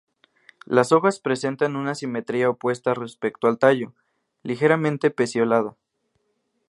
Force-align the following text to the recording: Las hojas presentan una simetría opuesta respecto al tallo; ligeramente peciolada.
Las 0.65 0.91
hojas 0.93 1.19
presentan 1.19 1.75
una 1.75 1.93
simetría 1.93 2.49
opuesta 2.49 2.95
respecto 2.95 3.45
al 3.45 3.59
tallo; 3.59 3.93
ligeramente 4.41 5.11
peciolada. 5.11 5.77